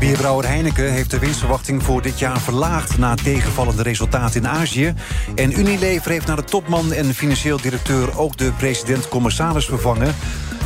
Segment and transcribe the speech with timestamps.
[0.00, 2.98] Bierbrouwer Heineken heeft de winstverwachting voor dit jaar verlaagd...
[2.98, 4.94] na tegenvallende resultaten in Azië.
[5.34, 8.18] En Unilever heeft naar de topman en financieel directeur...
[8.18, 10.14] ook de president-commissaris vervangen.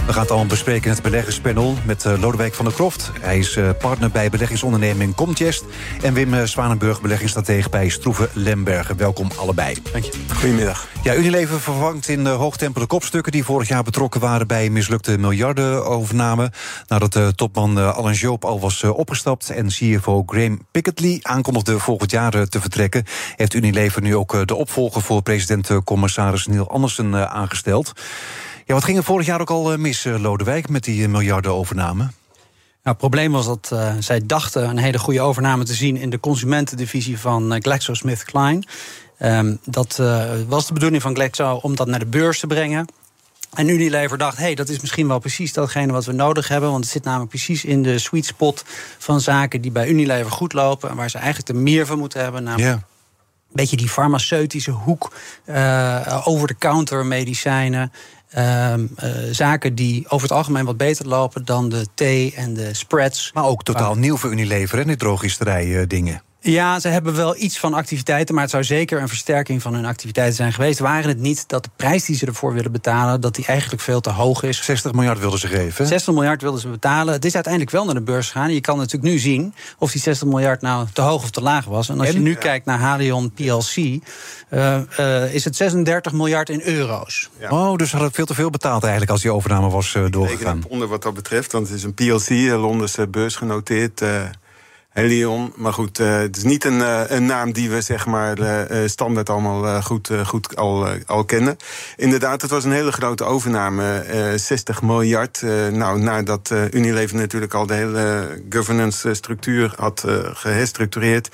[0.06, 3.10] We gaan het allemaal bespreken in het beleggerspanel met uh, Lodewijk van der Kroft.
[3.20, 5.64] Hij is uh, partner bij beleggingsonderneming Comtest.
[6.02, 8.96] En Wim uh, Zwanenburg, beleggingsstratege bij Stroeven Lembergen.
[8.96, 9.76] Welkom allebei.
[9.92, 10.12] Dank je.
[10.34, 10.86] Goedemiddag.
[11.02, 13.32] Ja, Unilever vervangt in hoog tempo de kopstukken...
[13.32, 16.52] die vorig jaar betrokken waren bij mislukte miljardenovername.
[16.86, 19.50] Nadat topman Alan Joop al was opgestapt...
[19.50, 23.04] en CFO Graham Picketley aankondigde volgend jaar te vertrekken...
[23.36, 27.92] heeft Unilever nu ook de opvolger voor president-commissaris Neil Andersen aangesteld.
[28.66, 32.02] Ja, wat ging er vorig jaar ook al mis, Lodewijk, met die miljardenovername?
[32.02, 32.10] Nou,
[32.82, 36.20] het probleem was dat uh, zij dachten een hele goede overname te zien in de
[36.20, 38.62] consumentendivisie van GlaxoSmithKline.
[39.18, 42.86] Um, dat uh, was de bedoeling van Glaxo om dat naar de beurs te brengen.
[43.54, 46.70] En Unilever dacht, hey, dat is misschien wel precies datgene wat we nodig hebben.
[46.70, 48.64] Want het zit namelijk precies in de sweet spot
[48.98, 50.90] van zaken die bij Unilever goed lopen.
[50.90, 52.42] En waar ze eigenlijk er meer van moeten hebben.
[52.42, 52.80] Namelijk yeah.
[53.48, 55.12] een beetje die farmaceutische hoek,
[56.24, 57.92] over-the-counter medicijnen.
[58.36, 58.84] Uh, uh,
[59.30, 63.30] zaken die over het algemeen wat beter lopen dan de thee en de spreads.
[63.34, 63.98] Maar ook totaal waar...
[63.98, 66.22] nieuw voor Unilever, hè, die drogisterij uh, dingen.
[66.46, 69.84] Ja, ze hebben wel iets van activiteiten, maar het zou zeker een versterking van hun
[69.84, 70.78] activiteiten zijn geweest.
[70.78, 74.00] Waren het niet dat de prijs die ze ervoor willen betalen, dat die eigenlijk veel
[74.00, 74.64] te hoog is?
[74.64, 75.86] 60 miljard wilden ze geven.
[75.86, 77.14] 60 miljard wilden ze betalen.
[77.14, 78.52] Het is uiteindelijk wel naar de beurs gegaan.
[78.52, 81.64] Je kan natuurlijk nu zien of die 60 miljard nou te hoog of te laag
[81.64, 81.88] was.
[81.88, 82.14] En als en?
[82.14, 82.36] je nu ja.
[82.36, 84.00] kijkt naar Halion PLC, uh,
[85.00, 87.30] uh, is het 36 miljard in euro's.
[87.38, 87.50] Ja.
[87.50, 90.62] Oh, dus hadden veel te veel betaald eigenlijk als die overname was uh, doorgegaan.
[90.68, 94.02] onder wat dat betreft, want het is een PLC, Londense beurs genoteerd.
[94.94, 95.52] Helion.
[95.56, 98.80] Maar goed, uh, het is niet een, uh, een, naam die we zeg maar uh,
[98.86, 101.56] standaard allemaal goed, goed al, al kennen.
[101.96, 104.04] Inderdaad, het was een hele grote overname.
[104.36, 105.42] 60 miljard.
[105.72, 111.28] nou, nadat Unilever natuurlijk al de hele governance structuur had geherstructureerd.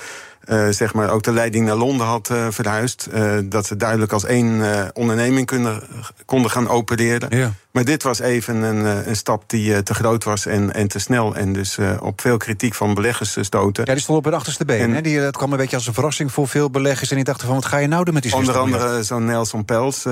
[0.70, 3.08] Zeg maar ook de leiding naar Londen had verhuisd.
[3.44, 4.62] Dat ze duidelijk als één
[4.94, 5.82] onderneming kunnen,
[6.24, 7.36] konden gaan opereren.
[7.36, 7.52] Ja.
[7.72, 11.34] Maar dit was even een, een stap die te groot was en, en te snel.
[11.34, 13.84] En dus op veel kritiek van beleggers stoten.
[13.86, 14.80] Ja, die stond op het achterste been.
[14.80, 15.00] En, hè?
[15.00, 17.10] Die, het kwam een beetje als een verrassing voor veel beleggers.
[17.10, 19.64] En die dachten van, wat ga je nou doen met die Onder andere zo'n Nelson
[19.64, 20.06] Pels,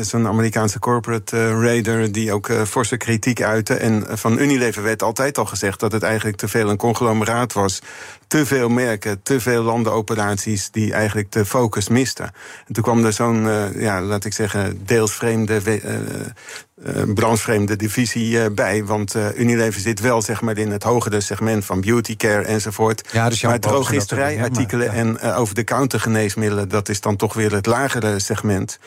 [0.00, 2.12] zo'n Amerikaanse corporate raider...
[2.12, 3.74] die ook forse kritiek uitte.
[3.74, 7.78] En van Unilever werd altijd al gezegd dat het eigenlijk te veel een conglomeraat was.
[8.26, 12.30] Te veel merken, te veel landenoperaties die eigenlijk de focus misten.
[12.66, 13.48] En toen kwam er zo'n,
[13.78, 15.60] ja, laat ik zeggen, deels vreemde,
[16.86, 18.84] uh, branchevreemde divisie uh, bij.
[18.84, 23.08] Want uh, Unilever zit wel zeg maar, in het hogere segment van beauty care enzovoort.
[23.12, 26.68] Ja, dus maar drogisterijartikelen ja, en over-de-counter geneesmiddelen...
[26.68, 28.78] dat is dan toch weer het lagere segment.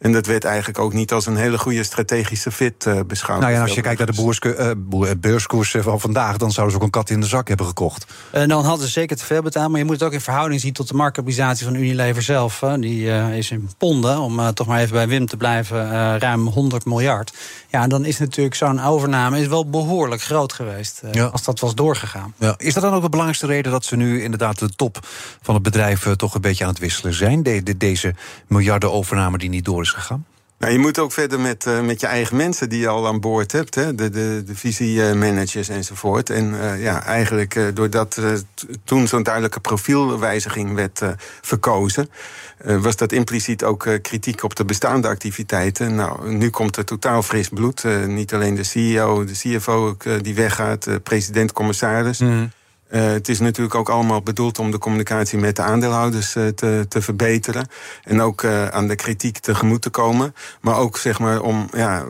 [0.00, 3.40] En dat werd eigenlijk ook niet als een hele goede strategische fit uh, beschouwd.
[3.40, 6.36] Nou ja, als je kijkt naar de boerske, uh, beurskoers van vandaag...
[6.36, 8.06] dan zouden ze ook een kat in de zak hebben gekocht.
[8.30, 9.70] En dan hadden ze zeker te veel betaald.
[9.70, 12.60] Maar je moet het ook in verhouding zien tot de marktkapitalisatie van Unilever zelf.
[12.60, 12.78] Hè.
[12.78, 16.84] Die uh, is in ponden, om toch maar even bij Wim te blijven, ruim 100
[16.84, 17.32] miljard.
[17.68, 21.02] Ja, dan is natuurlijk zo'n overname is wel behoorlijk groot geweest.
[21.12, 21.24] Ja.
[21.24, 22.34] Als dat was doorgegaan.
[22.38, 22.54] Ja.
[22.56, 24.98] Is dat dan ook de belangrijkste reden dat ze nu inderdaad de top
[25.42, 26.06] van het bedrijf...
[26.16, 27.42] toch een beetje aan het wisselen zijn?
[27.42, 28.14] De, de, deze
[28.46, 30.24] miljarden overname die niet door is gegaan?
[30.60, 33.20] Nou, je moet ook verder met, uh, met je eigen mensen die je al aan
[33.20, 33.74] boord hebt.
[33.74, 33.94] Hè?
[33.94, 36.30] De, de, de visiemanagers enzovoort.
[36.30, 38.20] En uh, ja, eigenlijk uh, doordat
[38.84, 41.02] toen zo'n duidelijke profielwijziging werd
[41.40, 42.10] verkozen...
[42.64, 45.94] was dat impliciet ook kritiek op de bestaande activiteiten.
[45.94, 47.84] Nou, nu komt er totaal fris bloed.
[48.06, 52.18] niet alleen de CEO, de CFO die weggaat, de president-commissaris...
[52.18, 52.50] Mm.
[52.90, 56.86] Uh, het is natuurlijk ook allemaal bedoeld om de communicatie met de aandeelhouders uh, te,
[56.88, 57.68] te verbeteren.
[58.04, 60.34] En ook uh, aan de kritiek tegemoet te komen.
[60.60, 62.04] Maar ook zeg maar om ja,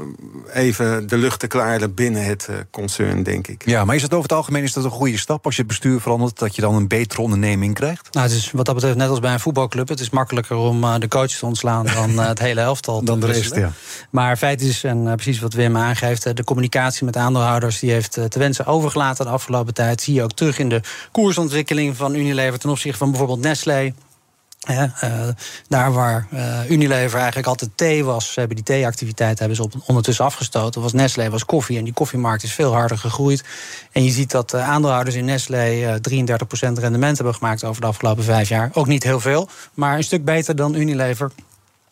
[0.53, 3.63] even de lucht te klaren binnen het concern, denk ik.
[3.67, 5.71] Ja, maar is het over het algemeen is dat een goede stap als je het
[5.71, 8.09] bestuur verandert, dat je dan een betere onderneming krijgt?
[8.13, 9.89] Nou, het is wat dat betreft net als bij een voetbalclub.
[9.89, 13.05] Het is makkelijker om de coach te ontslaan dan het hele elftal.
[13.05, 13.73] dan de rest, ja.
[14.11, 18.39] Maar feit is, en precies wat Wim aangeeft, de communicatie met aandeelhouders die heeft te
[18.39, 20.01] wensen overgelaten de afgelopen tijd.
[20.01, 20.81] Zie je ook terug in de
[21.13, 23.93] koersontwikkeling van Unilever ten opzichte van bijvoorbeeld Nestlé.
[24.71, 25.29] Uh,
[25.69, 30.25] daar waar uh, Unilever eigenlijk altijd thee was, hebben die theeactiviteit hebben ze op, ondertussen
[30.25, 30.83] afgestoten.
[30.83, 33.45] Was Nestlé was koffie en die koffiemarkt is veel harder gegroeid.
[33.93, 36.13] En je ziet dat uh, aandeelhouders in Nestlé 33%
[36.53, 38.71] rendement hebben gemaakt over de afgelopen vijf jaar.
[38.73, 41.31] Ook niet heel veel, maar een stuk beter dan Unilever.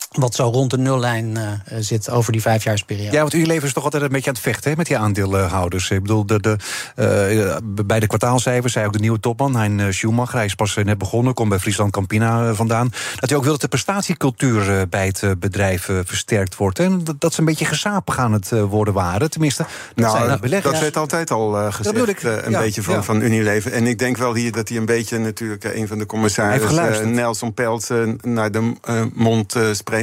[0.08, 3.12] Wat zo rond de nullijn uh, zit over die vijfjaarsperiode.
[3.12, 5.90] Ja, want Unilever is toch altijd een beetje aan het vechten hè, met die aandeelhouders.
[5.90, 6.56] Ik bedoel, de, de,
[6.96, 7.56] uh,
[7.87, 11.34] bij de kwartaalcijfers zei ook de nieuwe topman, Hein Schumacher, hij is pas net begonnen,
[11.34, 15.82] komt bij Friesland Campina vandaan, dat hij ook wil dat de prestatiecultuur bij het bedrijf
[16.05, 16.78] versterkt wordt.
[16.78, 19.31] En dat, dat ze een beetje gezapig aan het worden waren.
[19.31, 23.72] Tenminste, dat nou, Dat werd altijd al gezegd, een beetje van, van Unilever.
[23.72, 27.54] En ik denk wel hier dat hij een beetje natuurlijk een van de commissarissen, Nelson
[27.54, 27.90] Peltz,
[28.22, 28.72] naar de
[29.14, 29.97] mond spreekt.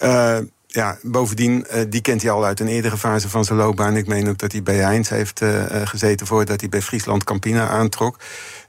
[0.00, 3.96] Uh, ja, bovendien, uh, die kent hij al uit een eerdere fase van zijn loopbaan.
[3.96, 7.68] Ik meen ook dat hij bij Heinz heeft uh, gezeten voordat hij bij Friesland Campina
[7.68, 8.16] aantrok.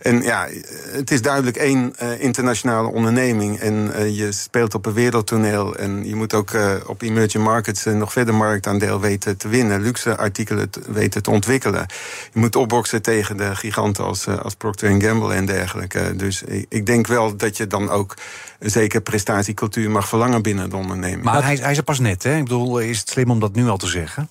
[0.02, 0.48] En ja,
[0.92, 3.60] het is duidelijk één uh, internationale onderneming.
[3.60, 5.76] En uh, je speelt op een wereldtoneel.
[5.76, 9.82] En je moet ook uh, op emerging markets nog verder marktaandeel weten te winnen.
[9.82, 11.86] Luxe artikelen weten te ontwikkelen.
[12.34, 16.16] Je moet opboksen tegen de giganten als, als Procter Gamble en dergelijke.
[16.16, 18.16] Dus ik, ik denk wel dat je dan ook
[18.60, 21.24] een zekere prestatiecultuur mag verlangen binnen de onderneming.
[21.24, 22.36] Maar hij, hij is er pas net, hè?
[22.38, 24.30] Ik bedoel, is het slim om dat nu al te zeggen?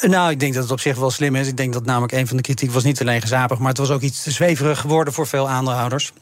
[0.00, 1.48] Nou, ik denk dat het op zich wel slim is.
[1.48, 3.90] Ik denk dat namelijk een van de kritiek was niet alleen gezapig, maar het was
[3.90, 6.12] ook iets te zweverig geworden voor veel aandeelhouders.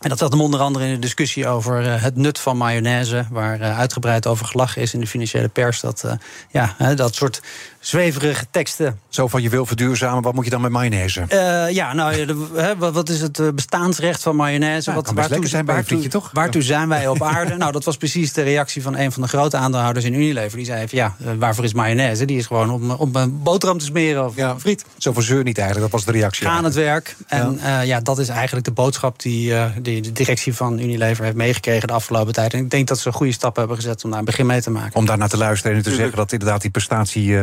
[0.00, 3.26] En dat zat hem onder andere in de discussie over uh, het nut van mayonaise,
[3.30, 5.80] waar uh, uitgebreid over gelachen is in de financiële pers.
[5.80, 6.06] Dat,
[6.50, 7.42] ja, dat soort
[7.82, 9.00] zweverige teksten.
[9.08, 11.24] Zo van je wil verduurzamen, wat moet je dan met mayonaise?
[11.28, 14.90] Uh, ja, nou, de, wat is het bestaansrecht van mayonaise?
[14.90, 16.30] Nou, wat, waartoe, zijn bij waartoe, toch?
[16.32, 17.56] waartoe zijn wij op aarde?
[17.56, 20.56] nou, dat was precies de reactie van een van de grote aandeelhouders in Unilever.
[20.56, 22.24] Die zei van ja, waarvoor is mayonaise?
[22.24, 24.84] Die is gewoon om, om een boterham te smeren of ja, friet.
[24.98, 26.48] Zo van zeur niet eigenlijk, dat was de reactie.
[26.48, 27.16] Aan het werk.
[27.26, 27.80] En ja.
[27.80, 28.00] Uh, ja.
[28.00, 31.94] dat is eigenlijk de boodschap die, uh, die de directie van Unilever heeft meegekregen de
[31.94, 32.54] afgelopen tijd.
[32.54, 34.70] En ik denk dat ze goede stappen hebben gezet om daar een begin mee te
[34.70, 34.94] maken.
[34.94, 37.36] Om daar naar te luisteren en te zeggen dat inderdaad die prestatie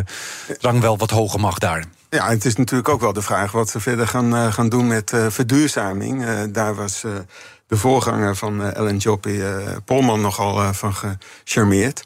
[0.60, 1.86] rang wel wat hoger mag daar.
[2.10, 4.88] Ja, het is natuurlijk ook wel de vraag wat ze verder gaan, uh, gaan doen
[4.88, 6.26] met uh, verduurzaming.
[6.26, 7.02] Uh, daar was
[7.68, 9.42] de voorganger van Ellen Joppy,
[9.86, 12.04] Polman, nogal van gecharmeerd.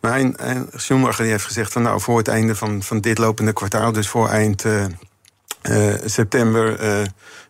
[0.00, 0.34] Maar hij,
[0.74, 4.28] Schumacher heeft gezegd van nou voor het einde van, van dit lopende kwartaal, dus voor
[4.28, 4.64] eind
[6.04, 6.78] september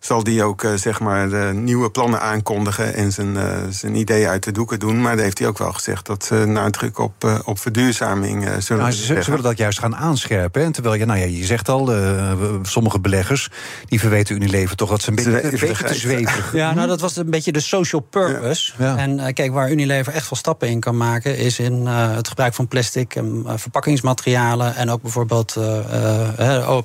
[0.04, 4.44] zal die ook uh, zeg maar nieuwe plannen aankondigen en zijn, uh, zijn ideeën uit
[4.44, 5.00] de doeken doen.
[5.00, 8.82] Maar daar heeft hij ook wel gezegd dat ze nadruk op, uh, op verduurzaming zullen
[8.82, 10.62] nou, ze, ze, willen dat juist gaan aanscherpen.
[10.62, 11.90] En terwijl je, nou ja, je zegt al,
[12.62, 13.48] sommige beleggers
[13.86, 16.52] die verweten Unilever toch dat ze een beetje, een beetje te zweverig.
[16.62, 18.72] Ja, nou dat was een beetje de social purpose.
[18.78, 18.84] Ja.
[18.84, 18.96] Ja.
[18.96, 22.68] En kijk, waar Unilever echt veel stappen in kan maken, is in het gebruik van
[22.68, 24.74] plastic en verpakkingsmaterialen.
[24.74, 25.56] En ook bijvoorbeeld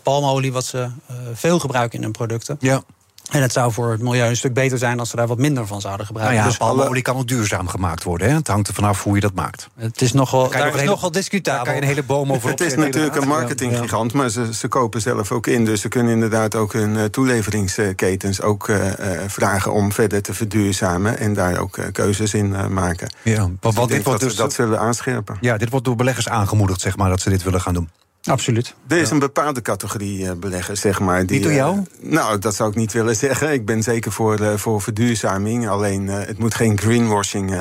[0.04, 0.90] palmolie, wat ze
[1.34, 2.58] veel gebruiken in hun producten.
[2.60, 2.84] Ja.
[3.32, 5.68] En het zou voor het milieu een stuk beter zijn als ze daar wat minder
[5.68, 6.36] van zouden gebruiken.
[6.36, 8.30] Nou ja, dus palmolie kan ook duurzaam gemaakt worden.
[8.30, 8.36] Hè?
[8.36, 9.68] Het hangt er vanaf hoe je dat maakt.
[9.76, 11.56] Het is nogal, daar is hele, nogal discutabel.
[11.56, 14.68] Daar kan je een hele boom over Het is natuurlijk een marketinggigant, maar ze, ze
[14.68, 15.66] kopen zelf ook in.
[15.66, 18.86] Dus ze kunnen inderdaad ook hun uh, toeleveringsketens ook uh,
[19.28, 21.18] vragen om verder te verduurzamen.
[21.18, 23.10] En daar ook keuzes in maken.
[23.24, 25.38] Ja, dus wat, dit wordt dat dus, dat zullen aanscherpen.
[25.42, 27.90] Ja, dit wordt door beleggers aangemoedigd, zeg maar, dat ze dit willen gaan doen.
[28.28, 28.76] Absoluut.
[28.88, 31.26] Er is een bepaalde categorie uh, beleggers, zeg maar.
[31.26, 31.78] Die, door jou?
[31.78, 33.52] Uh, nou, dat zou ik niet willen zeggen.
[33.52, 35.68] Ik ben zeker voor, uh, voor verduurzaming.
[35.68, 37.56] Alleen, het moet geen greenwashing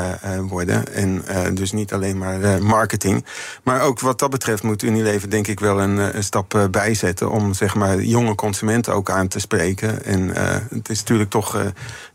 [0.49, 0.95] worden.
[0.95, 1.25] En
[1.55, 3.25] dus niet alleen maar marketing.
[3.63, 7.31] Maar ook wat dat betreft moet Unilever denk ik wel een, een stap bijzetten...
[7.31, 10.05] om zeg maar jonge consumenten ook aan te spreken.
[10.05, 10.29] En
[10.69, 11.63] het is natuurlijk toch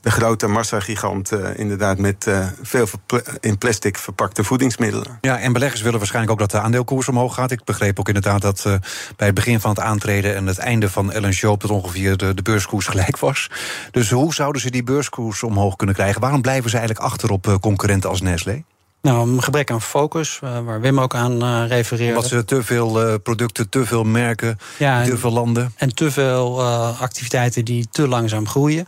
[0.02, 1.32] de grote massagigant...
[1.56, 2.28] inderdaad met
[2.62, 2.88] veel
[3.40, 5.18] in plastic verpakte voedingsmiddelen.
[5.22, 7.52] Ja, en beleggers willen waarschijnlijk ook dat de aandeelkoers omhoog gaat.
[7.52, 8.74] Ik begreep ook inderdaad dat uh,
[9.16, 11.62] bij het begin van het aantreden en het einde van Ellen Joop...
[11.62, 13.50] dat ongeveer de, de, beurskoers gelijk was.
[13.92, 16.22] Dus hoe zouden ze die beurskoers omhoog kunnen krijgen?
[16.22, 18.64] Waarom blijven ze eigenlijk achter op uh, concurrenten als Nestlé?
[19.02, 22.16] Nou, een gebrek aan focus, uh, waar Wim ook aan uh, refereerde.
[22.16, 25.74] Omdat ze te veel uh, producten, te veel merken, ja, te veel landen.
[25.76, 26.64] En te veel
[27.00, 28.88] activiteiten die te langzaam groeien.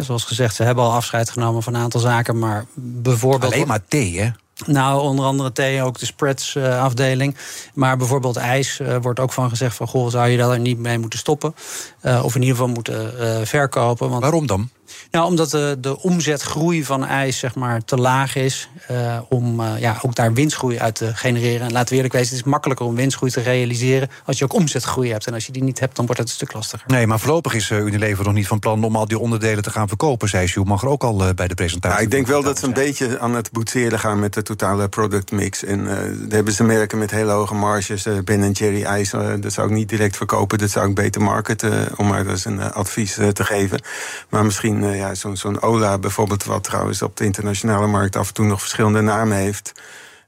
[0.00, 3.52] zoals gezegd, ze hebben al afscheid genomen van een aantal zaken, maar bijvoorbeeld...
[3.52, 4.30] Alleen maar thee, hè?
[4.64, 7.36] Nou, onder andere thee, ook de spreads afdeling.
[7.74, 9.86] Maar bijvoorbeeld ijs uh, wordt ook van gezegd van...
[9.86, 11.54] goh, zou je daar niet mee moeten stoppen?
[12.02, 13.12] Uh, of in ieder geval moeten
[13.46, 14.08] verkopen.
[14.08, 14.22] Want...
[14.22, 14.70] Waarom dan?
[15.10, 18.68] Nou, omdat de, de omzetgroei van ijs zeg maar, te laag is.
[18.90, 21.66] Uh, om uh, ja, ook daar winstgroei uit te genereren.
[21.66, 24.08] En laten we eerlijk wezen, het is makkelijker om winstgroei te realiseren.
[24.24, 25.26] als je ook omzetgroei hebt.
[25.26, 26.86] En als je die niet hebt, dan wordt het een stuk lastiger.
[26.86, 29.70] Nee, maar voorlopig is uh, Unilever nog niet van plan om al die onderdelen te
[29.70, 30.28] gaan verkopen.
[30.28, 31.98] Zei Schumacher ook al bij de presentatie.
[31.98, 34.88] Ja, ik denk wel dat ze een beetje aan het boetseren gaan met de totale
[34.88, 35.64] productmix.
[35.64, 35.96] En daar
[36.28, 38.06] hebben ze merken met hele hoge marges.
[38.24, 40.58] ben Jerry ijs, dat zou ik niet direct verkopen.
[40.58, 43.80] Dat zou ik beter marketen, om maar eens een advies te geven.
[44.28, 48.34] Maar misschien ja, zo'n zo'n Ola bijvoorbeeld, wat trouwens op de internationale markt af en
[48.34, 49.72] toe nog verschillende namen heeft.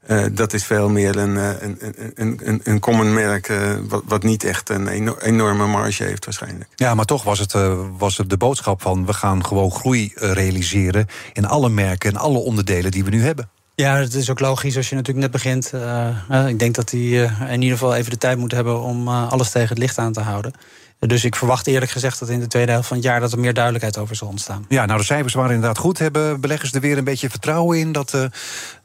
[0.07, 1.77] Uh, dat is veel meer een, een,
[2.15, 4.87] een, een, een common merk, uh, wat, wat, niet echt een
[5.17, 6.69] enorme marge heeft waarschijnlijk.
[6.75, 10.11] Ja, maar toch was het, uh, was het de boodschap van we gaan gewoon groei
[10.15, 13.49] realiseren in alle merken en alle onderdelen die we nu hebben.
[13.79, 15.71] Ja, het is ook logisch als je natuurlijk net begint.
[15.73, 19.07] Uh, ik denk dat hij uh, in ieder geval even de tijd moet hebben om
[19.07, 20.53] uh, alles tegen het licht aan te houden.
[20.99, 23.39] Dus ik verwacht eerlijk gezegd dat in de tweede helft van het jaar dat er
[23.39, 24.65] meer duidelijkheid over zal ontstaan.
[24.67, 25.99] Ja, nou de cijfers waren inderdaad goed.
[25.99, 28.13] Hebben beleggers er weer een beetje vertrouwen in dat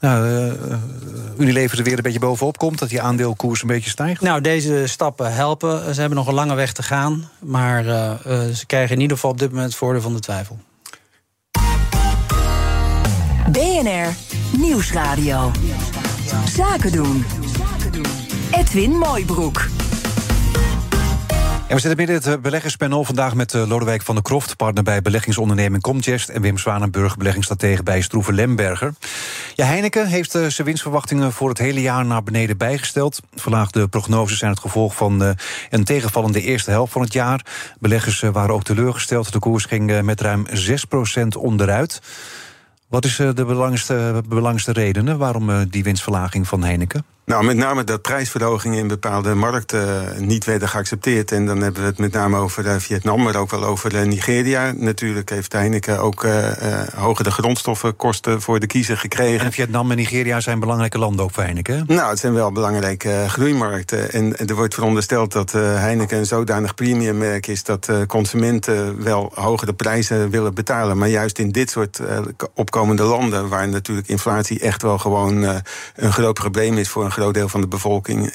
[0.00, 0.52] uh,
[1.38, 2.78] Unilever er weer een beetje bovenop komt?
[2.78, 4.21] Dat die aandeelkoers een beetje stijgt?
[4.21, 5.94] Nou, deze stappen helpen.
[5.94, 7.30] Ze hebben nog een lange weg te gaan.
[7.38, 8.12] Maar uh,
[8.54, 10.59] ze krijgen in ieder geval op dit moment het voordeel van de twijfel.
[13.50, 14.14] BNR
[14.59, 15.50] Nieuwsradio.
[16.56, 17.25] Zaken doen.
[18.50, 19.66] Edwin Mooibroek.
[21.75, 25.83] We zitten midden in het beleggerspanel vandaag met Lodewijk van der Kroft, partner bij beleggingsonderneming
[25.83, 28.95] Comgest, en Wim Zwanenburg, beleggingsstratege bij Stroeve Lemberger.
[29.54, 33.21] Ja, Heineken heeft zijn winstverwachtingen voor het hele jaar naar beneden bijgesteld.
[33.35, 35.37] Verlaagde prognoses zijn het gevolg van
[35.71, 37.47] een tegenvallende eerste helft van het jaar.
[37.78, 39.33] Beleggers waren ook teleurgesteld.
[39.33, 42.00] De koers ging met ruim 6% onderuit.
[42.88, 47.13] Wat is de belangrijkste, belangrijkste redenen waarom die winstverlaging van Heineken?
[47.26, 51.33] Nou, met name dat prijsverhogingen in bepaalde markten niet werden geaccepteerd.
[51.33, 54.73] En dan hebben we het met name over Vietnam, maar ook wel over Nigeria.
[54.76, 56.50] Natuurlijk heeft Heineken ook uh,
[56.95, 59.47] hogere grondstoffenkosten voor de kiezer gekregen.
[59.47, 61.85] En Vietnam en Nigeria zijn belangrijke landen ook voor Heineken?
[61.87, 64.12] Nou, het zijn wel belangrijke groeimarkten.
[64.12, 67.62] En er wordt verondersteld dat Heineken een zodanig premiummerk is...
[67.62, 70.99] dat consumenten wel hogere prijzen willen betalen.
[70.99, 72.00] Maar juist in dit soort
[72.54, 73.49] opkomende landen...
[73.49, 75.43] waar natuurlijk inflatie echt wel gewoon
[75.95, 78.33] een groot probleem is voor een groot deel van de bevolking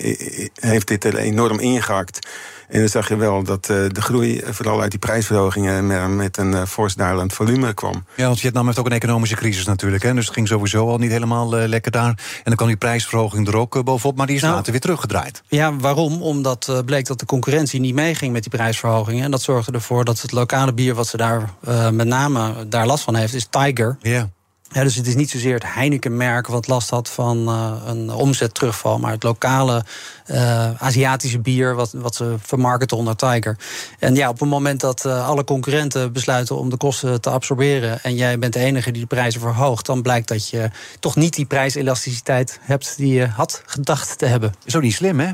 [0.60, 2.28] heeft dit er enorm ingehakt.
[2.68, 6.96] En dan zag je wel dat de groei vooral uit die prijsverhogingen met een fors
[6.96, 8.06] dalend volume kwam.
[8.16, 10.04] Ja, want Vietnam heeft ook een economische crisis natuurlijk.
[10.04, 10.14] Hè?
[10.14, 12.10] Dus het ging sowieso al niet helemaal lekker daar.
[12.10, 15.42] En dan kwam die prijsverhoging er ook bovenop, maar die is nou, later weer teruggedraaid.
[15.48, 16.22] Ja, waarom?
[16.22, 19.24] Omdat bleek dat de concurrentie niet meeging met die prijsverhogingen.
[19.24, 22.86] En dat zorgde ervoor dat het lokale bier wat ze daar uh, met name daar
[22.86, 23.98] last van heeft, is Tiger.
[24.02, 24.30] Ja.
[24.70, 29.12] Dus het is niet zozeer het Heineken-merk wat last had van uh, een omzetterugval, maar
[29.12, 29.84] het lokale
[30.28, 33.58] uh, Aziatische bier wat, wat ze vermarkten onder Tiger.
[34.00, 38.04] En ja, op het moment dat uh, alle concurrenten besluiten om de kosten te absorberen
[38.04, 41.36] en jij bent de enige die de prijzen verhoogt, dan blijkt dat je toch niet
[41.36, 44.54] die prijselasticiteit hebt die je had gedacht te hebben.
[44.76, 45.32] Ook niet slim, hè?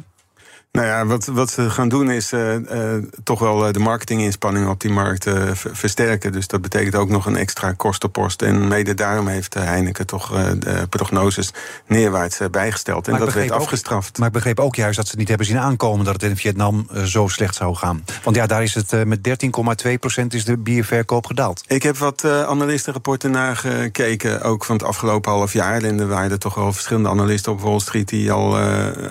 [0.75, 4.79] Nou ja, wat, wat ze gaan doen is uh, uh, toch wel de marketinginspanningen op
[4.79, 6.31] die markt uh, versterken.
[6.31, 8.41] Dus dat betekent ook nog een extra kostenpost.
[8.41, 10.29] En mede daarom heeft Heineken toch
[10.59, 11.53] de prognoses
[11.87, 13.05] neerwaarts bijgesteld.
[13.05, 14.17] En maar dat werd ook, afgestraft.
[14.17, 16.87] Maar ik begreep ook juist dat ze niet hebben zien aankomen dat het in Vietnam
[17.05, 18.03] zo slecht zou gaan.
[18.23, 21.63] Want ja, daar is het met 13,2% is de bierverkoop gedaald.
[21.67, 25.83] Ik heb wat analistenrapporten nagekeken, ook van het afgelopen half jaar.
[25.83, 28.57] En er waren er toch wel verschillende analisten op Wall Street die al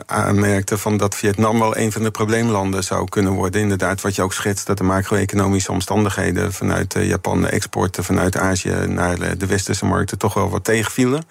[0.06, 3.61] aanmerkten van dat Vietnam wel een van de probleemlanden zou kunnen worden.
[3.61, 8.75] Inderdaad, wat je ook schetst, dat de macro-economische omstandigheden vanuit Japan, de exporten vanuit Azië
[8.87, 11.23] naar de westerse markten toch wel wat tegenvielen.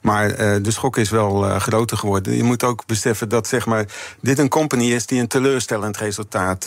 [0.00, 2.36] Maar uh, de schok is wel groter geworden.
[2.36, 3.84] Je moet ook beseffen dat zeg maar,
[4.20, 6.66] dit een company is die een teleurstellend resultaat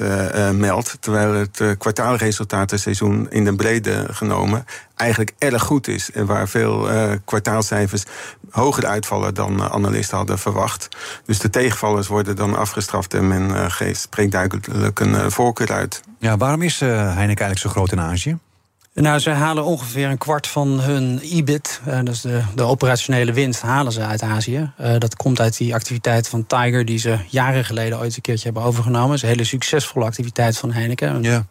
[0.53, 0.97] meldt.
[0.99, 6.11] Terwijl het kwartaalresultatenseizoen in de brede genomen eigenlijk erg goed is.
[6.11, 6.87] En waar veel
[7.25, 8.03] kwartaalcijfers
[8.49, 10.87] hoger uitvallen dan analisten hadden verwacht.
[11.25, 16.01] Dus de tegenvallers worden dan afgestraft en men geeft, spreekt duidelijk een voorkeur uit.
[16.19, 18.37] Ja, waarom is Heineken eigenlijk zo groot in Azië?
[19.01, 23.61] Nou, ze halen ongeveer een kwart van hun EBIT, uh, dus de, de, operationele winst,
[23.61, 24.71] halen ze uit Azië.
[24.81, 28.43] Uh, dat komt uit die activiteit van Tiger, die ze jaren geleden ooit een keertje
[28.43, 29.07] hebben overgenomen.
[29.07, 31.23] Dat is een hele succesvolle activiteit van Heineken.
[31.23, 31.45] Ja.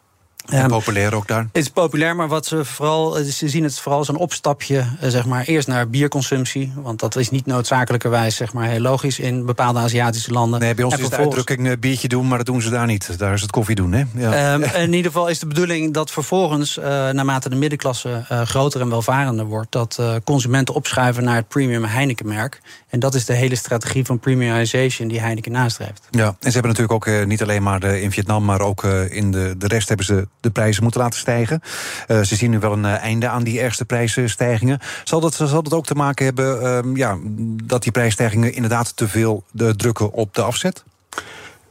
[0.47, 1.41] En populair ook daar?
[1.53, 3.13] Het is populair, maar wat ze vooral.
[3.13, 6.73] Ze zien het vooral als een opstapje, zeg maar, eerst naar bierconsumptie.
[6.75, 10.61] Want dat is niet noodzakelijkerwijs, zeg maar, heel logisch in bepaalde Aziatische landen.
[10.61, 12.87] Nee, bij ons en is de uitdrukking uh, biertje doen, maar dat doen ze daar
[12.87, 13.19] niet.
[13.19, 14.05] Daar is het koffie doen, hè?
[14.15, 14.55] Ja.
[14.55, 18.81] Um, in ieder geval is de bedoeling dat vervolgens, uh, naarmate de middenklasse uh, groter
[18.81, 22.61] en welvarender wordt, dat consumenten opschuiven naar het premium Heineken-merk.
[22.97, 26.09] En dat is de hele strategie van premiumization die Heineken nastreeft.
[26.11, 29.55] Ja, en ze hebben natuurlijk ook niet alleen maar in Vietnam, maar ook in de,
[29.59, 31.61] de rest hebben ze de prijzen moeten laten stijgen.
[32.07, 34.79] Ze zien nu wel een einde aan die ergste prijsstijgingen.
[35.05, 37.19] Zal dat, zal dat ook te maken hebben uh, ja,
[37.65, 39.45] dat die prijsstijgingen inderdaad te veel
[39.77, 40.85] drukken op de afzet?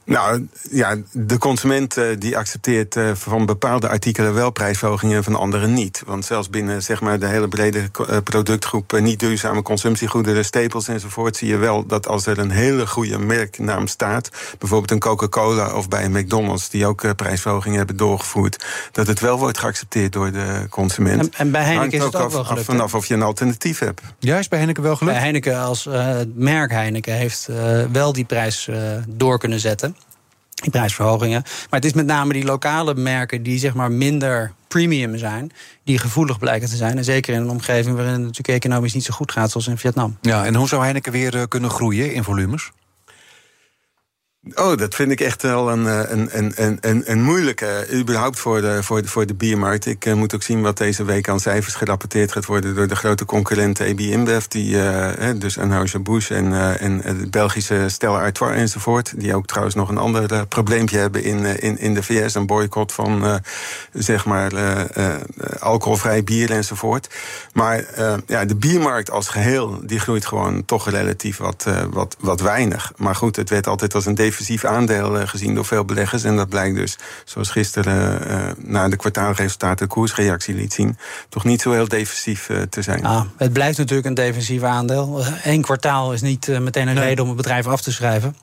[0.06, 5.36] Nou ja, de consument uh, die accepteert uh, van bepaalde artikelen wel prijsverhogingen en van
[5.36, 6.04] andere niet.
[6.06, 11.38] Want zelfs binnen zeg maar, de hele brede uh, productgroep niet duurzame consumptiegoederen, stapels enzovoort,
[11.38, 15.88] zie je wel dat als er een hele goede merknaam staat, bijvoorbeeld een Coca-Cola of
[15.88, 20.66] bij een McDonald's, die ook prijsverhogingen hebben doorgevoerd, dat het wel wordt geaccepteerd door de
[20.70, 21.22] consument.
[21.22, 22.70] En, en bij Heineken Hangt is het ook, af, wel gelukt.
[22.70, 24.02] af vanaf of je een alternatief hebt.
[24.20, 25.16] Ja, is bij Heineken wel gelukt?
[25.16, 25.90] Bij Heineken als
[26.36, 27.50] merk Heineken heeft
[27.92, 28.70] wel die prijs
[29.08, 29.95] door kunnen zetten
[30.56, 31.42] die prijsverhogingen.
[31.44, 35.52] Maar het is met name die lokale merken die zeg maar minder premium zijn,
[35.84, 36.98] die gevoelig blijken te zijn.
[36.98, 39.78] En zeker in een omgeving waarin het natuurlijk economisch niet zo goed gaat, zoals in
[39.78, 40.18] Vietnam.
[40.22, 42.72] Ja, en hoe zou Heineken weer kunnen groeien in volumes?
[44.54, 48.62] Oh, dat vind ik echt wel een, eh, een, een, een, een moeilijke, überhaupt voor
[48.62, 49.86] de, voor, de, voor de biermarkt.
[49.86, 52.96] Ik uh, moet ook zien wat deze week aan cijfers gerapporteerd gaat worden door de
[52.96, 59.14] grote concurrenten AB InBev, die, uh, dus Anheuser-Busch en, en het Belgische Stella Artois enzovoort,
[59.18, 62.92] die ook trouwens nog een ander probleempje hebben in, in, in de VS, een boycott
[62.92, 63.42] van
[63.94, 64.52] zeg maar
[65.60, 67.16] alcoholvrij bier enzovoort.
[67.54, 67.86] Maar
[68.28, 72.92] ja, de biermarkt als geheel, die groeit gewoon toch relatief wat, wat, wat weinig.
[72.96, 76.24] Maar goed, het werd altijd als een defensief aandeel eh, gezien door veel beleggers.
[76.24, 80.98] En dat blijkt dus, zoals gisteren uh, na de kwartaalresultaten de koersreactie liet zien,
[81.30, 83.06] toch niet zo heel defensief uh, te zijn.
[83.06, 85.24] Ah, het blijft natuurlijk een defensief aandeel.
[85.44, 88.36] Eén kwartaal is niet meteen een reden om het bedrijf af te schrijven.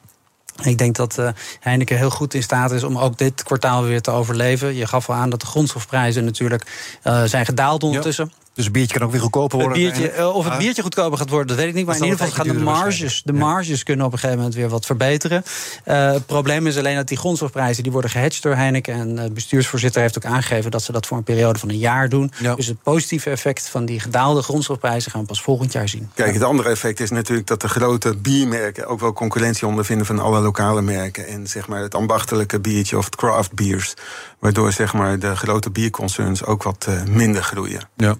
[0.63, 1.29] Ik denk dat uh,
[1.61, 4.75] Heineken heel goed in staat is om ook dit kwartaal weer te overleven.
[4.75, 6.67] Je gaf al aan dat de grondstofprijzen natuurlijk
[7.05, 8.33] uh, zijn gedaald ondertussen.
[8.55, 9.83] Dus een biertje kan ook weer goedkoper worden.
[9.83, 11.87] Het biertje, of het biertje goedkoper gaat worden, dat weet ik niet.
[11.87, 14.69] Maar in ieder geval gaan de marges, de marges kunnen op een gegeven moment weer
[14.69, 15.45] wat verbeteren.
[15.87, 18.95] Uh, het probleem is alleen dat die grondstofprijzen die worden gehedged door Heineken.
[18.95, 22.09] En de bestuursvoorzitter heeft ook aangegeven dat ze dat voor een periode van een jaar
[22.09, 22.33] doen.
[22.39, 22.55] Ja.
[22.55, 26.11] Dus het positieve effect van die gedaalde grondstofprijzen gaan we pas volgend jaar zien.
[26.15, 30.19] Kijk, het andere effect is natuurlijk dat de grote biermerken ook wel concurrentie ondervinden van
[30.19, 31.27] alle lokale merken.
[31.27, 33.95] En zeg maar het ambachtelijke biertje of het craft beers.
[34.39, 37.89] Waardoor zeg maar de grote bierconcerns ook wat minder groeien.
[37.97, 38.17] Ja.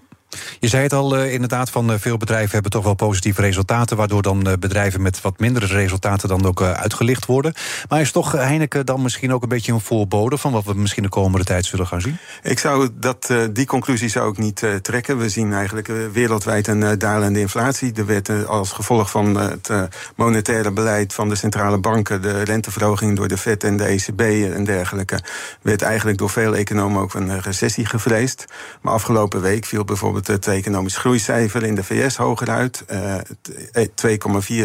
[0.61, 3.97] Je zei het al, uh, inderdaad, van uh, veel bedrijven hebben toch wel positieve resultaten...
[3.97, 7.55] waardoor dan uh, bedrijven met wat mindere resultaten dan ook uitgelicht worden.
[7.89, 10.39] Maar is toch Heineken dan misschien ook een beetje een voorbode...
[10.39, 12.19] van wat we misschien de komende tijd zullen gaan zien?
[12.43, 15.19] Ik zou dat, die conclusie zou ik niet trekken.
[15.19, 17.93] We zien eigenlijk wereldwijd een dalende inflatie.
[17.93, 19.71] Er werd als gevolg van het
[20.17, 22.23] monetaire beleid van de centrale banken...
[22.23, 24.21] de renteverhoging door de FED en de ECB
[24.55, 25.21] en dergelijke...
[25.63, 28.45] werd eigenlijk door veel economen ook een recessie gevreesd.
[28.81, 32.85] Maar afgelopen week viel bijvoorbeeld het economisch groeicijfer in de VS hoger uit.
[32.91, 33.15] Uh,
[34.49, 34.65] 2,4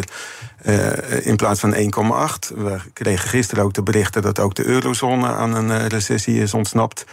[0.65, 2.55] uh, in plaats van 1,8.
[2.55, 7.05] We kregen gisteren ook de berichten dat ook de eurozone aan een recessie is ontsnapt.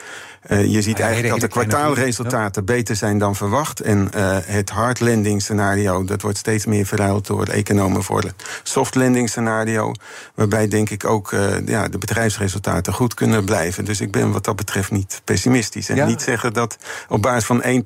[0.48, 3.80] Uh, je ziet eigenlijk dat de kwartaalresultaten beter zijn dan verwacht.
[3.80, 8.60] En uh, het hard landing scenario, dat wordt steeds meer verruild door economen voor het
[8.62, 9.92] soft landing scenario.
[10.34, 13.84] Waarbij denk ik ook uh, ja, de bedrijfsresultaten goed kunnen blijven.
[13.84, 15.88] Dus ik ben wat dat betreft niet pessimistisch.
[15.88, 16.06] En ja.
[16.06, 16.76] niet zeggen dat
[17.08, 17.82] op basis van één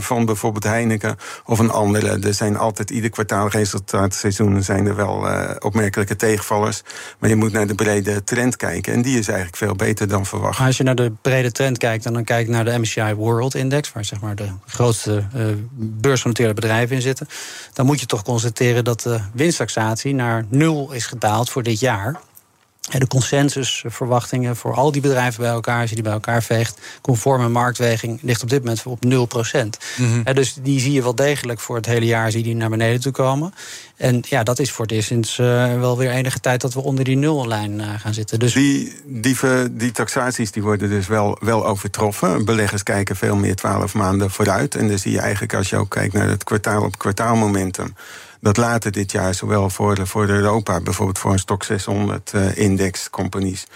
[0.00, 2.18] van bijvoorbeeld Heineken of een andere.
[2.18, 5.26] Er zijn altijd ieder kwartaalresultaatseizoen zijn er wel
[5.58, 6.82] opmerkelijke tegenvallers.
[7.18, 8.92] Maar je moet naar de brede trend kijken.
[8.92, 10.60] En die is eigenlijk veel beter dan verwacht.
[10.60, 13.92] Als je naar de brede trend kijkt en dan kijkt naar de MSCI World Index,
[13.92, 17.28] waar zeg maar de grootste uh, beursgenoteerde bedrijven in zitten,
[17.72, 22.20] dan moet je toch constateren dat de winsttaxatie naar nul is gedaald voor dit jaar.
[22.90, 27.48] De consensusverwachtingen voor al die bedrijven bij elkaar, als je die bij elkaar veegt, conforme
[27.48, 29.78] marktweging, ligt op dit moment op 0 procent.
[29.96, 30.34] Mm-hmm.
[30.34, 33.12] Dus die zie je wel degelijk voor het hele jaar zie die naar beneden toe
[33.12, 33.54] komen.
[33.96, 36.80] En ja, dat is voor het eerst sinds uh, wel weer enige tijd dat we
[36.80, 38.38] onder die nullijn uh, gaan zitten.
[38.38, 39.36] Dus die, die,
[39.70, 42.44] die taxaties die worden dus wel, wel overtroffen.
[42.44, 44.74] Beleggers kijken veel meer 12 maanden vooruit.
[44.74, 47.94] En dan zie je eigenlijk als je ook kijkt naar het kwartaal op kwartaalmomentum
[48.42, 52.56] dat later dit jaar, zowel voor, voor de Europa, bijvoorbeeld voor een stok 600 uh,
[52.56, 53.66] index companies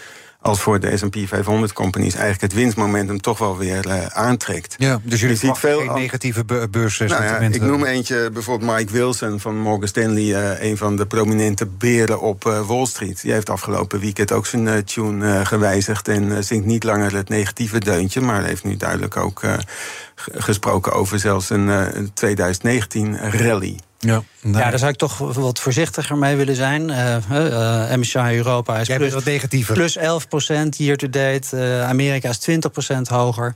[0.41, 4.75] als voor de S&P 500 companies eigenlijk het winstmomentum toch wel weer uh, aantrekt.
[4.77, 7.39] Ja, dus jullie ziet veel geen negatieve beurssentimenten.
[7.39, 11.05] Nou ja, ik noem eentje, bijvoorbeeld Mike Wilson van Morgan Stanley, uh, een van de
[11.05, 13.21] prominente beren op uh, Wall Street.
[13.21, 18.21] Die heeft afgelopen weekend ook zijn tune gewijzigd en zingt niet langer het negatieve deuntje,
[18.21, 19.41] maar heeft nu duidelijk ook
[20.31, 23.77] gesproken over zelfs een 2019 rally.
[23.99, 24.61] Ja, nee.
[24.61, 26.89] ja, daar zou ik toch wat voorzichtiger mee willen zijn.
[26.89, 29.73] Uh, uh, MSCI Europa is plus, wat negatiever.
[29.73, 30.01] plus 11%
[30.69, 31.43] year to date.
[31.53, 33.55] Uh, Amerika is 20% hoger.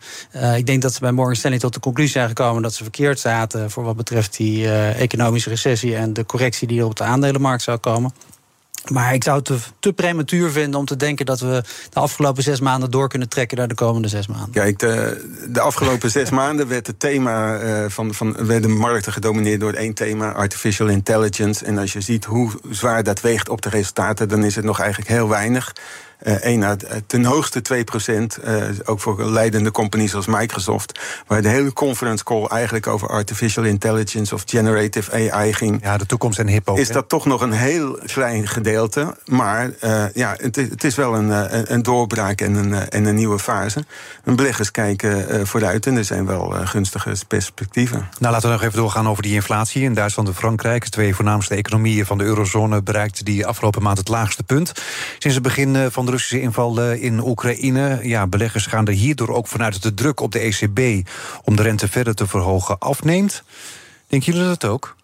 [0.56, 3.20] Ik denk dat ze bij Morgan Stanley tot de conclusie zijn gekomen dat ze verkeerd
[3.20, 7.64] zaten voor wat betreft die economische recessie en de correctie die er op de aandelenmarkt
[7.64, 8.14] zou komen.
[8.90, 12.44] Maar ik zou het te, te, prematuur vinden om te denken dat we de afgelopen
[12.44, 14.50] zes maanden door kunnen trekken naar de komende zes maanden.
[14.52, 19.60] Kijk, de, de afgelopen zes maanden werd het thema uh, van, van werden markten gedomineerd
[19.60, 21.66] door één thema, artificial intelligence.
[21.66, 24.80] En als je ziet hoe zwaar dat weegt op de resultaten, dan is het nog
[24.80, 25.74] eigenlijk heel weinig.
[26.24, 26.72] Uh,
[27.08, 28.40] ten hoogste 2 procent.
[28.46, 31.00] Uh, ook voor leidende companies als Microsoft.
[31.28, 35.80] Waar de hele conference call eigenlijk over artificial intelligence of generative AI ging.
[35.84, 39.16] Ja, de toekomst en hip Is dat toch nog een heel klein gedeelte.
[39.26, 43.40] Maar uh, ja, het, het, is wel een, een doorbraak en een, en een nieuwe
[43.40, 43.86] fase.
[44.24, 48.08] En beleggers kijken vooruit en er zijn wel gunstige perspectieven.
[48.20, 49.84] Nou, laten we nog even doorgaan over die inflatie.
[49.84, 54.08] In Duitsland en Frankrijk, twee voornaamste economieën van de eurozone, bereikten die afgelopen maand het
[54.08, 54.72] laagste punt.
[55.20, 58.00] Sinds het begin van de Russische inval in Oekraïne.
[58.04, 61.08] Ja, beleggers gaan er hierdoor ook vanuit dat de druk op de ECB
[61.44, 63.44] om de rente verder te verhogen afneemt.
[64.08, 64.96] Denken jullie dat ook?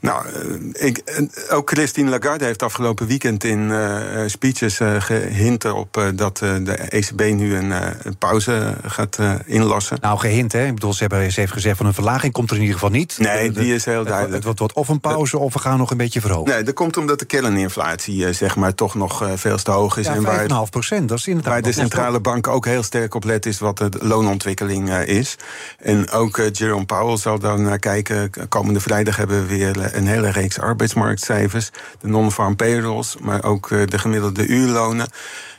[0.00, 1.02] Nou, eh, ik,
[1.50, 7.20] ook Christine Lagarde heeft afgelopen weekend in uh, speeches uh, gehint erop dat de ECB
[7.20, 7.72] nu een,
[8.18, 9.98] pauze gaat inlassen.
[10.00, 10.66] Nou, gehint, hè?
[10.66, 12.94] Ik bedoel, ze, hebben, ze heeft gezegd van een verlaging komt er in ieder geval
[12.94, 13.16] niet.
[13.18, 14.34] Nee, die is heel duidelijk.
[14.34, 16.52] Het, wordt, wordt of een pauze of we gaan nog een beetje verhogen.
[16.52, 20.06] Nee, dat komt omdat de kerninflatie zeg maar toch nog veel te hoog is.
[20.06, 21.52] Ja, en waar, procent, dat is inderdaad.
[21.52, 25.36] Waar de centrale bank ook heel sterk op let is wat de loonontwikkeling is.
[25.78, 28.30] En ook Jerome Powell zal dan naar kijken.
[28.48, 31.70] Komende vrijdag hebben we weer een hele reeks arbeidsmarktcijfers.
[32.00, 35.08] De non-farm payrolls, maar ook eh, de gemiddelde uurlonen.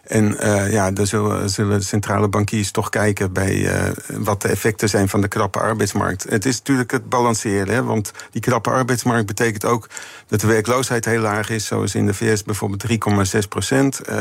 [0.10, 4.89] En uh, ja, daar zullen, zullen, centrale bankiers toch kijken bij uh, wat de effecten
[4.89, 6.26] zijn van de krappe arbeidsmarkt.
[6.30, 9.88] Het is natuurlijk het balanceren, hè, want die krappe arbeidsmarkt betekent ook
[10.28, 12.86] dat de werkloosheid heel laag is, zoals in de VS bijvoorbeeld
[13.34, 14.00] 3,6 procent.
[14.02, 14.15] Uh,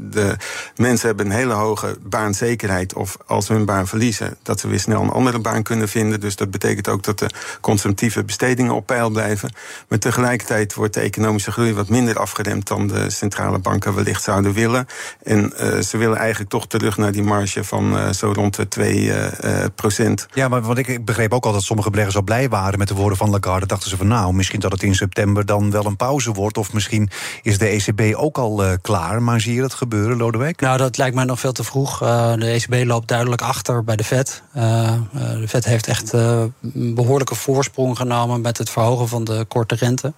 [0.00, 0.36] de
[0.76, 4.80] mensen hebben een hele hoge baanzekerheid, of als ze hun baan verliezen, dat ze weer
[4.80, 6.20] snel een andere baan kunnen vinden.
[6.20, 9.52] Dus dat betekent ook dat de consumptieve bestedingen op peil blijven.
[9.88, 14.52] Maar tegelijkertijd wordt de economische groei wat minder afgeremd dan de centrale banken wellicht zouden
[14.52, 14.86] willen.
[15.32, 18.68] En uh, ze willen eigenlijk toch terug naar die marge van uh, zo rond de
[18.68, 19.26] 2 uh,
[19.74, 20.26] procent.
[20.34, 22.94] Ja, maar want ik begreep ook al dat sommige beleggers al blij waren met de
[22.94, 23.66] woorden van Lagarde.
[23.66, 26.58] Dachten ze van nou, misschien dat het in september dan wel een pauze wordt.
[26.58, 27.10] Of misschien
[27.42, 29.22] is de ECB ook al klaar.
[29.22, 30.60] Maar zie je dat gebeuren, Lodewijk?
[30.60, 31.98] Nou, dat lijkt mij nog veel te vroeg.
[31.98, 34.42] de ECB loopt duidelijk achter bij de Fed.
[34.52, 40.12] de Fed heeft echt een behoorlijke voorsprong genomen met het verhogen van de korte rente.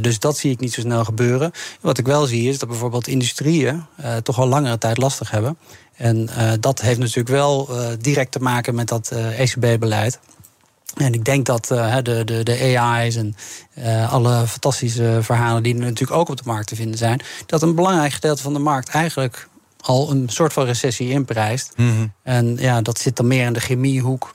[0.00, 1.52] Dus dat zie ik niet zo snel gebeuren.
[1.80, 3.84] Wat ik wel zie is dat bijvoorbeeld industrieën
[4.22, 5.58] toch al langere tijd lastig hebben.
[5.96, 7.68] En uh, dat heeft natuurlijk wel
[8.00, 10.18] direct te maken met dat eh, ECB-beleid.
[10.94, 13.34] En ik denk dat de, de, de AI's en
[14.08, 17.74] alle fantastische verhalen die er natuurlijk ook op de markt te vinden zijn, dat een
[17.74, 19.48] belangrijk gedeelte van de markt eigenlijk
[19.80, 21.72] al een soort van recessie inprijst.
[21.76, 22.12] Mm -hmm.
[22.22, 24.34] En ja, dat zit dan meer in de chemiehoek.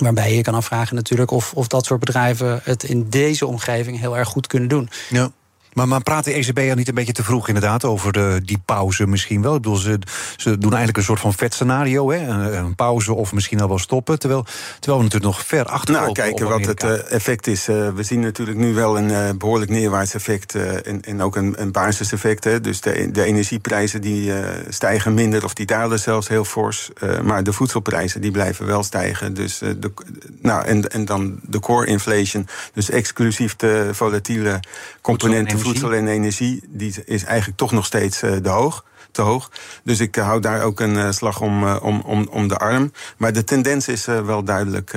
[0.00, 4.16] Waarbij je kan afvragen natuurlijk of, of dat soort bedrijven het in deze omgeving heel
[4.16, 4.88] erg goed kunnen doen.
[5.08, 5.30] Ja.
[5.76, 8.58] Maar, maar praat de ECB al niet een beetje te vroeg inderdaad over de, die
[8.64, 9.54] pauze misschien wel?
[9.54, 9.98] Ik bedoel, ze,
[10.36, 12.18] ze doen eigenlijk een soort van vet scenario, hè?
[12.18, 14.18] Een, een, pauze of misschien al wel stoppen.
[14.18, 14.44] Terwijl,
[14.80, 17.68] terwijl we natuurlijk nog ver achter Nou, kijken wat het uh, effect is.
[17.68, 21.54] Uh, we zien natuurlijk nu wel een uh, behoorlijk neerwaarts effect en, en, ook een,
[21.56, 22.44] een basiseffect.
[22.44, 22.60] Hè?
[22.60, 24.32] Dus de, de energieprijzen die
[24.68, 26.90] stijgen minder of die dalen zelfs heel fors.
[27.22, 29.34] maar de voedselprijzen die blijven wel stijgen.
[29.34, 29.92] Dus, de,
[30.40, 34.60] nou, en, en dan de core inflation, dus exclusief de volatiele
[35.00, 38.84] componenten voedsel en energie, die is eigenlijk toch nog steeds uh, de hoog
[39.16, 39.50] te hoog.
[39.82, 42.92] Dus ik hou daar ook een uh, slag om, uh, om, om, om de arm.
[43.16, 44.92] Maar de tendens is wel duidelijk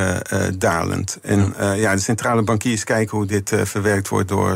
[0.57, 1.17] dalend.
[1.21, 4.55] En ja, de centrale bankiers kijken hoe dit verwerkt wordt door,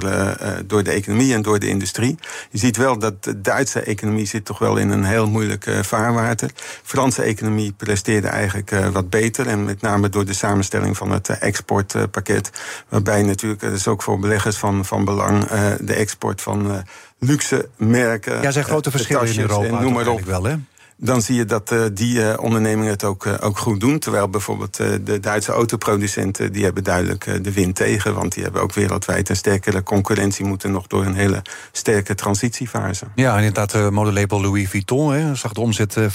[0.66, 2.18] door de economie en door de industrie.
[2.50, 6.52] Je ziet wel dat de Duitse economie zit toch wel in een heel moeilijk vaarwater.
[6.84, 9.48] Franse economie presteerde eigenlijk wat beter.
[9.48, 12.52] En met name door de samenstelling van het exportpakket.
[12.90, 15.48] Waarbij natuurlijk, dat is ook voor beleggers van, van belang,
[15.80, 16.84] de export van
[17.26, 18.42] luxe merken.
[18.42, 19.82] Ja, zijn grote verschillen in Europa.
[19.82, 20.22] Noem maar op.
[20.22, 20.56] Wel, hè?
[20.98, 24.00] Dan zie je dat uh, die uh, ondernemingen het ook, uh, ook goed doen.
[24.00, 26.52] Terwijl bijvoorbeeld de Duitse autoproducenten...
[26.52, 28.14] die hebben duidelijk de wind tegen.
[28.14, 30.46] Want die hebben ook wereldwijd een sterkere concurrentie...
[30.46, 33.06] moeten nog door een hele sterke transitiefase.
[33.16, 36.06] Ja, inderdaad, modelabel Louis Vuitton hè, zag de omzet 15%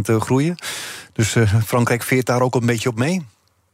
[0.00, 0.56] groeien.
[1.12, 3.26] Dus Frankrijk veert daar ook een beetje op mee?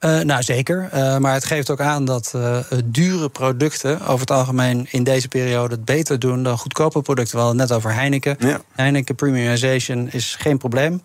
[0.04, 0.88] Uh, nou, zeker.
[0.94, 5.28] Uh, maar het geeft ook aan dat uh, dure producten over het algemeen in deze
[5.28, 7.36] periode het beter doen dan goedkope producten.
[7.36, 8.36] We hadden het net over Heineken.
[8.38, 8.60] Ja.
[8.72, 11.02] Heineken premiumization is geen probleem.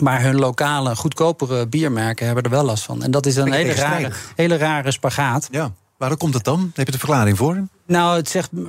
[0.00, 3.02] Maar hun lokale, goedkopere biermerken hebben er wel last van.
[3.02, 5.48] En dat is een hele rare, hele rare spagaat.
[5.50, 5.72] Ja.
[5.96, 6.70] Waarom komt het dan?
[6.74, 7.66] Heb je de verklaring voor?
[7.88, 8.66] Nou, het zegt uh,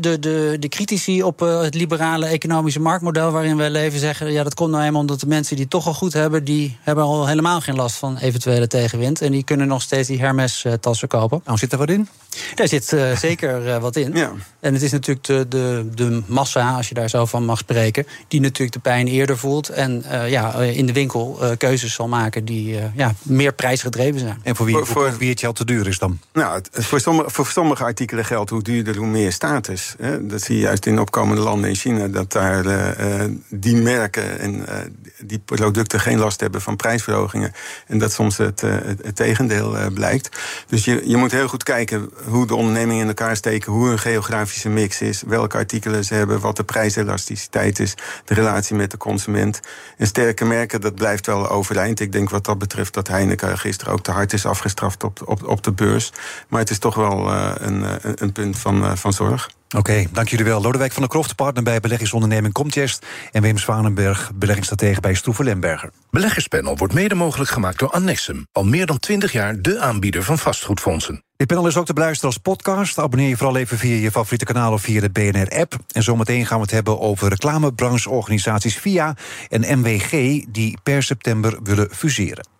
[0.00, 4.42] de, de, de critici op uh, het liberale economische marktmodel waarin wij leven zeggen: ja,
[4.42, 7.04] dat komt nou eenmaal omdat de mensen die het toch al goed hebben, die hebben
[7.04, 9.20] al helemaal geen last van eventuele tegenwind.
[9.20, 11.40] En die kunnen nog steeds die Hermes-tassen kopen.
[11.44, 12.08] Nou, zit er wat in?
[12.54, 14.12] Daar zit uh, zeker wat in.
[14.14, 14.32] Ja.
[14.60, 18.06] En het is natuurlijk de, de, de massa, als je daar zo van mag spreken,
[18.28, 19.68] die natuurlijk de pijn eerder voelt.
[19.68, 24.40] En ja, in de winkel keuzes zal maken die ja, meer prijsgedreven zijn.
[24.42, 26.18] En voor wie, voor, voor wie het geld te duur is dan?
[26.32, 29.94] Nou, voor sommige, voor sommige artikelen geldt hoe duurder, hoe meer status.
[29.98, 30.26] Hè?
[30.26, 34.54] Dat zie je juist in opkomende landen in China, dat daar uh, die merken en
[34.54, 34.76] uh,
[35.24, 37.52] die producten geen last hebben van prijsverhogingen.
[37.86, 40.38] En dat soms het, het, het tegendeel blijkt.
[40.66, 43.98] Dus je, je moet heel goed kijken hoe de ondernemingen in elkaar steken, hoe hun
[43.98, 47.94] geografische mix is, welke artikelen ze hebben, wat de prijselasticiteit is,
[48.24, 49.60] de relatie met de consument.
[49.96, 52.00] En sterke merken, dat blijft wel overeind.
[52.00, 55.48] Ik denk wat dat betreft dat Heineken gisteren ook te hard is afgestraft op, op,
[55.48, 56.12] op de beurs.
[56.48, 59.50] Maar het is toch wel een, een punt van, uh, van zorg.
[59.76, 60.62] Oké, dank jullie wel.
[60.62, 63.06] Lodewijk van der Kroft, partner bij beleggingsonderneming Comtest...
[63.32, 65.90] en Wim Zwanenberg, beleggingsstratege bij Stroeven Lemberger.
[66.10, 68.46] Beleggerspanel wordt mede mogelijk gemaakt door Annexum.
[68.52, 71.22] Al meer dan 20 jaar de aanbieder van vastgoedfondsen.
[71.36, 72.98] Dit panel is ook te beluisteren als podcast.
[72.98, 75.76] Abonneer je vooral even via je favoriete kanaal of via de BNR-app.
[75.92, 79.16] En zometeen gaan we het hebben over reclamebrancheorganisaties VIA
[79.48, 80.10] en MWG...
[80.48, 82.59] die per september willen fuseren.